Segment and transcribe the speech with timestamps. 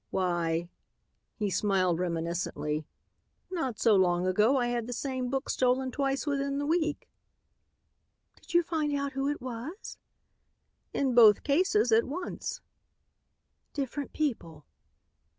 [0.09, 0.67] "Why,"
[1.37, 2.87] he smiled reminiscently,
[3.51, 7.07] "not so long ago I had the same book stolen twice within the week."
[8.37, 9.99] "Did you find out who it was?"
[10.91, 12.61] "In both cases, at once."
[13.73, 14.65] "Different people."